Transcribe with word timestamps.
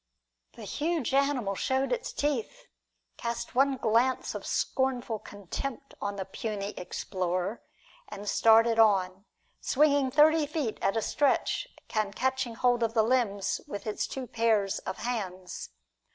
The 0.53 0.63
huge 0.63 1.13
animal 1.13 1.53
showed 1.53 1.91
its 1.91 2.11
teeth, 2.11 2.65
cast 3.17 3.53
one 3.53 3.77
glance 3.77 4.33
of 4.33 4.47
scornful 4.47 5.19
contempt 5.19 5.93
on 6.01 6.15
the 6.15 6.25
puny 6.25 6.69
explorer, 6.71 7.61
and 8.09 8.27
started 8.27 8.79
on, 8.79 9.25
swinging 9.59 10.09
thirty 10.09 10.47
feet 10.47 10.79
at 10.81 10.97
a 10.97 11.03
stretch 11.03 11.67
and 11.91 12.15
catching 12.15 12.55
hold 12.55 12.81
of 12.81 12.95
the 12.95 13.03
limbs 13.03 13.61
with 13.67 13.85
its 13.85 14.07
two 14.07 14.25
pairs 14.25 14.79
of 14.89 14.97
hands. 14.97 15.69